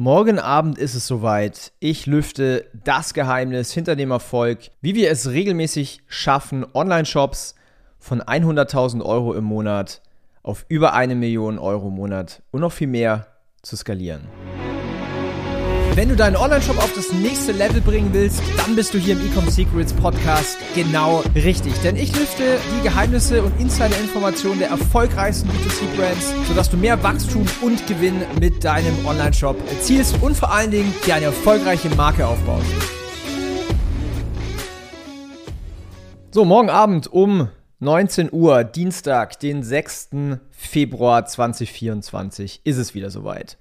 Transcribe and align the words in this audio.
Morgen 0.00 0.38
Abend 0.38 0.78
ist 0.78 0.94
es 0.94 1.08
soweit. 1.08 1.72
Ich 1.80 2.06
lüfte 2.06 2.66
das 2.84 3.14
Geheimnis 3.14 3.72
hinter 3.72 3.96
dem 3.96 4.12
Erfolg, 4.12 4.70
wie 4.80 4.94
wir 4.94 5.10
es 5.10 5.28
regelmäßig 5.28 6.02
schaffen, 6.06 6.64
Online-Shops 6.72 7.56
von 7.98 8.22
100.000 8.22 9.04
Euro 9.04 9.34
im 9.34 9.42
Monat 9.42 10.00
auf 10.44 10.64
über 10.68 10.94
eine 10.94 11.16
Million 11.16 11.58
Euro 11.58 11.88
im 11.88 11.94
Monat 11.94 12.44
und 12.52 12.60
noch 12.60 12.70
viel 12.70 12.86
mehr 12.86 13.26
zu 13.62 13.74
skalieren. 13.76 14.20
Wenn 15.98 16.10
du 16.10 16.14
deinen 16.14 16.36
Online-Shop 16.36 16.78
auf 16.78 16.92
das 16.94 17.12
nächste 17.12 17.50
Level 17.50 17.80
bringen 17.80 18.10
willst, 18.12 18.40
dann 18.56 18.76
bist 18.76 18.94
du 18.94 18.98
hier 18.98 19.14
im 19.14 19.26
Ecom 19.26 19.50
Secrets 19.50 19.92
Podcast 19.92 20.56
genau 20.72 21.24
richtig. 21.34 21.72
Denn 21.82 21.96
ich 21.96 22.16
lüfte 22.16 22.60
die 22.76 22.84
Geheimnisse 22.84 23.42
und 23.42 23.60
Insider-Informationen 23.60 24.60
der 24.60 24.68
erfolgreichsten 24.68 25.48
B2C-Brands, 25.48 26.34
sodass 26.46 26.70
du 26.70 26.76
mehr 26.76 27.02
Wachstum 27.02 27.44
und 27.62 27.84
Gewinn 27.88 28.22
mit 28.38 28.62
deinem 28.62 29.04
Online-Shop 29.06 29.56
erzielst 29.68 30.22
und 30.22 30.36
vor 30.36 30.52
allen 30.52 30.70
Dingen 30.70 30.94
dir 31.04 31.16
eine 31.16 31.24
erfolgreiche 31.24 31.88
Marke 31.96 32.28
aufbaust. 32.28 32.70
So, 36.30 36.44
morgen 36.44 36.70
Abend 36.70 37.12
um 37.12 37.48
19 37.80 38.32
Uhr, 38.32 38.62
Dienstag, 38.62 39.40
den 39.40 39.64
6. 39.64 40.10
Februar 40.52 41.26
2024, 41.26 42.60
ist 42.62 42.76
es 42.76 42.94
wieder 42.94 43.10
soweit. 43.10 43.58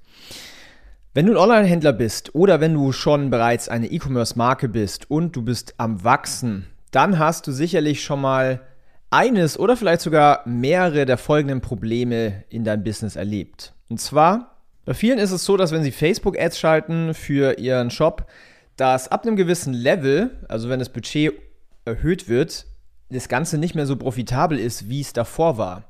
Wenn 1.17 1.25
du 1.25 1.31
ein 1.31 1.37
Online-Händler 1.37 1.93
bist 1.93 2.35
oder 2.35 2.61
wenn 2.61 2.75
du 2.75 2.91
schon 2.91 3.31
bereits 3.31 3.69
eine 3.69 3.87
E-Commerce-Marke 3.87 4.69
bist 4.69 5.09
und 5.09 5.35
du 5.35 5.41
bist 5.41 5.73
am 5.77 6.03
Wachsen, 6.03 6.67
dann 6.91 7.17
hast 7.17 7.47
du 7.47 7.51
sicherlich 7.51 8.03
schon 8.03 8.21
mal 8.21 8.61
eines 9.09 9.57
oder 9.57 9.75
vielleicht 9.75 10.01
sogar 10.01 10.47
mehrere 10.47 11.07
der 11.07 11.17
folgenden 11.17 11.59
Probleme 11.59 12.43
in 12.49 12.63
deinem 12.63 12.83
Business 12.83 13.15
erlebt. 13.15 13.73
Und 13.89 13.99
zwar, 13.99 14.57
bei 14.85 14.93
vielen 14.93 15.17
ist 15.17 15.31
es 15.31 15.43
so, 15.43 15.57
dass 15.57 15.71
wenn 15.71 15.81
sie 15.81 15.91
Facebook-Ads 15.91 16.59
schalten 16.59 17.15
für 17.15 17.57
ihren 17.57 17.89
Shop, 17.89 18.27
dass 18.75 19.07
ab 19.07 19.25
einem 19.25 19.37
gewissen 19.37 19.73
Level, 19.73 20.37
also 20.47 20.69
wenn 20.69 20.77
das 20.77 20.89
Budget 20.89 21.33
erhöht 21.83 22.29
wird, 22.29 22.67
das 23.09 23.27
Ganze 23.27 23.57
nicht 23.57 23.73
mehr 23.73 23.87
so 23.87 23.95
profitabel 23.95 24.59
ist, 24.59 24.87
wie 24.87 25.01
es 25.01 25.13
davor 25.13 25.57
war. 25.57 25.85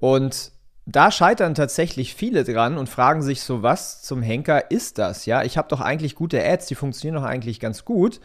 Und 0.00 0.52
da 0.86 1.10
scheitern 1.10 1.54
tatsächlich 1.54 2.14
viele 2.14 2.44
dran 2.44 2.78
und 2.78 2.88
fragen 2.88 3.22
sich 3.22 3.42
so, 3.42 3.62
was 3.62 4.02
zum 4.02 4.22
Henker 4.22 4.70
ist 4.70 4.98
das? 4.98 5.26
Ja, 5.26 5.42
ich 5.42 5.58
habe 5.58 5.68
doch 5.68 5.80
eigentlich 5.80 6.14
gute 6.14 6.42
Ads, 6.42 6.66
die 6.66 6.76
funktionieren 6.76 7.20
doch 7.20 7.28
eigentlich 7.28 7.58
ganz 7.58 7.84
gut, 7.84 8.20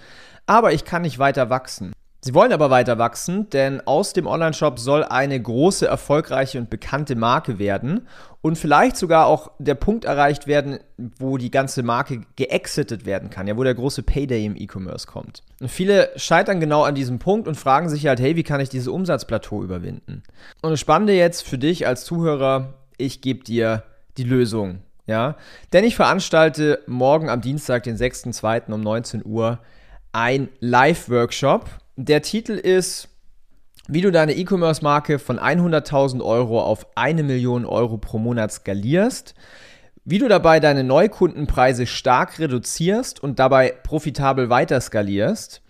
aber 0.45 0.71
ich 0.71 0.85
kann 0.85 1.01
nicht 1.01 1.17
weiter 1.17 1.49
wachsen. 1.49 1.91
Sie 2.23 2.35
wollen 2.35 2.53
aber 2.53 2.69
weiter 2.69 2.99
wachsen, 2.99 3.49
denn 3.49 3.81
aus 3.87 4.13
dem 4.13 4.27
Online-Shop 4.27 4.77
soll 4.77 5.03
eine 5.03 5.41
große, 5.41 5.87
erfolgreiche 5.87 6.59
und 6.59 6.69
bekannte 6.69 7.15
Marke 7.15 7.57
werden 7.57 8.07
und 8.41 8.59
vielleicht 8.59 8.95
sogar 8.95 9.25
auch 9.25 9.49
der 9.57 9.73
Punkt 9.73 10.05
erreicht 10.05 10.45
werden, 10.45 10.79
wo 11.17 11.39
die 11.39 11.49
ganze 11.49 11.81
Marke 11.81 12.21
geexitet 12.35 13.07
werden 13.07 13.31
kann, 13.31 13.47
ja, 13.47 13.57
wo 13.57 13.63
der 13.63 13.73
große 13.73 14.03
Payday 14.03 14.45
im 14.45 14.55
E-Commerce 14.55 15.07
kommt. 15.07 15.41
Und 15.59 15.69
viele 15.69 16.11
scheitern 16.15 16.59
genau 16.59 16.83
an 16.83 16.93
diesem 16.93 17.17
Punkt 17.17 17.47
und 17.47 17.55
fragen 17.55 17.89
sich 17.89 18.05
halt, 18.05 18.19
hey, 18.19 18.35
wie 18.35 18.43
kann 18.43 18.61
ich 18.61 18.69
dieses 18.69 18.87
Umsatzplateau 18.87 19.63
überwinden? 19.63 20.21
Und 20.61 20.69
das 20.69 20.79
Spannende 20.79 21.13
jetzt 21.13 21.47
für 21.47 21.57
dich 21.57 21.87
als 21.87 22.05
Zuhörer, 22.05 22.75
ich 22.97 23.21
gebe 23.21 23.43
dir 23.43 23.81
die 24.17 24.25
Lösung, 24.25 24.83
ja, 25.07 25.37
denn 25.73 25.83
ich 25.85 25.95
veranstalte 25.95 26.83
morgen 26.85 27.29
am 27.31 27.41
Dienstag, 27.41 27.81
den 27.81 27.97
6.2. 27.97 28.71
um 28.71 28.81
19 28.81 29.25
Uhr 29.25 29.57
ein 30.13 30.49
Live-Workshop 30.59 31.80
der 32.05 32.21
Titel 32.21 32.53
ist, 32.53 33.09
wie 33.87 34.01
du 34.01 34.11
deine 34.11 34.33
E-Commerce-Marke 34.35 35.19
von 35.19 35.39
100.000 35.39 36.23
Euro 36.23 36.61
auf 36.61 36.87
eine 36.95 37.23
Million 37.23 37.65
Euro 37.65 37.97
pro 37.97 38.17
Monat 38.17 38.51
skalierst, 38.51 39.35
wie 40.05 40.17
du 40.17 40.27
dabei 40.27 40.59
deine 40.59 40.83
Neukundenpreise 40.83 41.85
stark 41.85 42.39
reduzierst 42.39 43.21
und 43.21 43.39
dabei 43.39 43.73
profitabel 43.83 44.49
weiter 44.49 44.79
skalierst, 44.81 45.61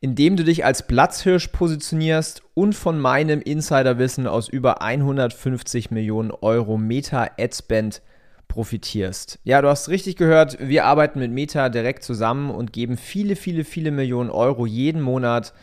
indem 0.00 0.36
du 0.36 0.44
dich 0.44 0.64
als 0.64 0.86
Platzhirsch 0.86 1.48
positionierst 1.48 2.42
und 2.54 2.74
von 2.74 2.98
meinem 2.98 3.40
Insiderwissen 3.40 4.26
aus 4.26 4.48
über 4.48 4.82
150 4.82 5.90
Millionen 5.90 6.30
Euro 6.30 6.76
Meta-Adspend 6.76 8.02
profitierst. 8.50 9.38
Ja, 9.44 9.62
du 9.62 9.68
hast 9.68 9.88
richtig 9.88 10.16
gehört, 10.16 10.58
wir 10.60 10.84
arbeiten 10.84 11.20
mit 11.20 11.30
Meta 11.30 11.68
direkt 11.68 12.02
zusammen 12.02 12.50
und 12.50 12.72
geben 12.72 12.96
viele, 12.96 13.36
viele, 13.36 13.64
viele 13.64 13.92
Millionen 13.92 14.28
Euro 14.28 14.66
jeden 14.66 15.00
Monat 15.00 15.54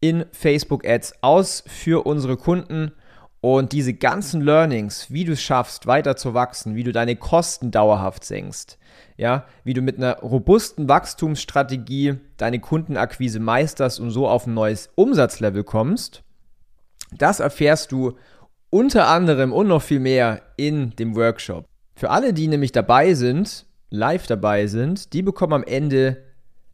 in 0.00 0.26
Facebook-Ads 0.32 1.22
aus 1.22 1.64
für 1.66 2.06
unsere 2.06 2.36
Kunden. 2.36 2.92
Und 3.40 3.72
diese 3.72 3.94
ganzen 3.94 4.42
Learnings, 4.42 5.10
wie 5.10 5.24
du 5.24 5.32
es 5.32 5.42
schaffst, 5.42 5.86
weiter 5.86 6.16
zu 6.16 6.34
wachsen, 6.34 6.76
wie 6.76 6.84
du 6.84 6.92
deine 6.92 7.16
Kosten 7.16 7.70
dauerhaft 7.70 8.24
senkst, 8.24 8.78
ja, 9.16 9.44
wie 9.64 9.74
du 9.74 9.80
mit 9.80 9.96
einer 9.96 10.18
robusten 10.18 10.88
Wachstumsstrategie 10.88 12.16
deine 12.36 12.60
Kundenakquise 12.60 13.40
meisterst 13.40 13.98
und 13.98 14.10
so 14.10 14.28
auf 14.28 14.46
ein 14.46 14.54
neues 14.54 14.90
Umsatzlevel 14.94 15.64
kommst, 15.64 16.22
das 17.12 17.40
erfährst 17.40 17.92
du 17.92 18.18
unter 18.70 19.08
anderem 19.08 19.52
und 19.52 19.68
noch 19.68 19.82
viel 19.82 20.00
mehr 20.00 20.42
in 20.56 20.96
dem 20.96 21.14
Workshop. 21.16 21.66
Für 21.94 22.10
alle, 22.10 22.32
die 22.32 22.48
nämlich 22.48 22.72
dabei 22.72 23.14
sind, 23.14 23.66
live 23.90 24.26
dabei 24.26 24.66
sind, 24.66 25.12
die 25.12 25.22
bekommen 25.22 25.52
am 25.52 25.64
Ende 25.64 26.22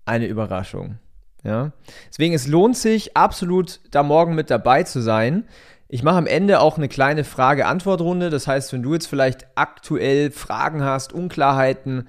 eine 0.05 0.27
Überraschung. 0.27 0.99
Ja? 1.45 1.73
Deswegen, 2.09 2.35
es 2.35 2.47
lohnt 2.47 2.77
sich 2.77 3.17
absolut, 3.17 3.81
da 3.91 4.03
morgen 4.03 4.35
mit 4.35 4.51
dabei 4.51 4.83
zu 4.83 5.01
sein. 5.01 5.45
Ich 5.89 6.03
mache 6.03 6.17
am 6.17 6.27
Ende 6.27 6.61
auch 6.61 6.77
eine 6.77 6.89
kleine 6.89 7.25
Frage-Antwort-Runde. 7.25 8.31
Das 8.31 8.47
heißt, 8.47 8.73
wenn 8.73 8.83
du 8.83 8.95
jetzt 8.95 9.07
vielleicht 9.07 9.47
aktuell 9.57 10.31
Fragen 10.31 10.83
hast, 10.83 11.13
Unklarheiten, 11.13 12.09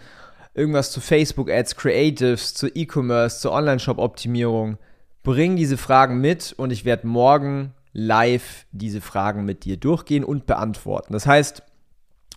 irgendwas 0.53 0.91
zu 0.91 1.01
Facebook-Ads, 1.01 1.75
Creatives, 1.75 2.53
zu 2.53 2.67
E-Commerce, 2.67 3.39
zur 3.39 3.53
Online-Shop-Optimierung, 3.53 4.77
bring 5.23 5.55
diese 5.55 5.77
Fragen 5.77 6.19
mit 6.19 6.53
und 6.57 6.71
ich 6.71 6.85
werde 6.85 7.07
morgen 7.07 7.73
live 7.93 8.65
diese 8.71 9.01
Fragen 9.01 9.45
mit 9.45 9.65
dir 9.65 9.77
durchgehen 9.77 10.23
und 10.23 10.45
beantworten. 10.45 11.13
Das 11.13 11.25
heißt, 11.25 11.63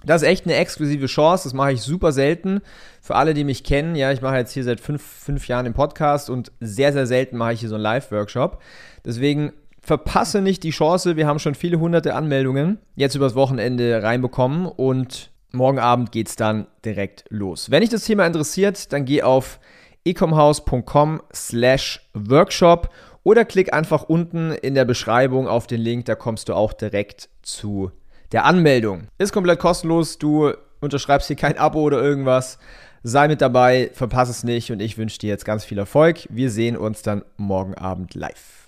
das 0.07 0.23
ist 0.23 0.29
echt 0.29 0.47
eine 0.47 0.55
exklusive 0.57 1.07
Chance, 1.07 1.45
das 1.45 1.55
mache 1.55 1.73
ich 1.73 1.83
super 1.83 2.13
selten. 2.13 2.61
Für 3.01 3.17
alle, 3.17 3.35
die 3.35 3.45
mich 3.45 3.65
kennen, 3.65 3.97
ja, 3.97 4.13
ich 4.13 4.23
mache 4.23 4.37
jetzt 4.37 4.53
hier 4.53 4.65
seit 4.65 4.81
fünf, 4.81 5.03
fünf 5.03 5.49
Jahren 5.49 5.65
den 5.65 5.75
Podcast 5.75 6.31
und 6.31 6.53
sehr, 6.61 6.93
sehr 6.93 7.07
selten 7.07 7.37
mache 7.37 7.55
ich 7.55 7.61
hier 7.61 7.69
so 7.69 7.75
einen 7.75 7.83
Live-Workshop. 7.83 8.61
Deswegen 9.05 9.53
verpasse 9.81 10.41
nicht 10.41 10.63
die 10.63 10.71
Chance, 10.71 11.17
wir 11.17 11.27
haben 11.27 11.39
schon 11.39 11.55
viele 11.55 11.79
hunderte 11.79 12.15
Anmeldungen 12.15 12.79
jetzt 12.97 13.15
übers 13.15 13.35
Wochenende 13.35 14.03
reinbekommen 14.03 14.67
und 14.67 15.31
morgen 15.53 15.79
Abend 15.79 16.11
geht 16.13 16.29
es 16.29 16.37
dann 16.37 16.67
direkt 16.85 17.25
los. 17.29 17.71
Wenn 17.71 17.83
dich 17.83 17.91
das 17.91 18.05
Thema 18.05 18.27
interessiert, 18.27 18.93
dann 18.93 19.05
geh 19.05 19.23
auf 19.23 19.61
ecomhouse.com 20.05 21.23
slash 21.33 22.09
workshop 22.15 22.91
oder 23.23 23.45
klick 23.45 23.73
einfach 23.73 24.05
unten 24.05 24.53
in 24.53 24.75
der 24.75 24.85
Beschreibung 24.85 25.49
auf 25.49 25.67
den 25.67 25.81
Link, 25.81 26.05
da 26.07 26.15
kommst 26.15 26.49
du 26.49 26.55
auch 26.55 26.73
direkt 26.73 27.29
zu 27.43 27.91
der 28.35 28.45
Anmeldung. 28.45 29.07
Ist 29.17 29.33
komplett 29.33 29.61
kostenlos, 29.61 30.19
du 30.19 30.53
unterschreibst 30.81 31.29
hier 31.29 31.37
kein 31.37 31.57
Abo 31.57 31.81
oder 31.83 32.03
irgendwas. 32.03 32.59
Sei 33.05 33.29
mit 33.29 33.41
dabei, 33.41 33.91
verpasse 33.95 34.33
es 34.33 34.43
nicht 34.43 34.73
und 34.73 34.83
ich 34.83 34.99
wünsche 34.99 35.21
dir 35.21 35.29
jetzt 35.29 35.45
ganz 35.45 35.65
viel 35.65 35.79
Erfolg. 35.79 36.27
Wir 36.31 36.51
sehen 36.51 36.77
uns 36.77 37.03
dann 37.03 37.25
morgen 37.37 37.75
Abend 37.75 38.15
live. 38.15 38.64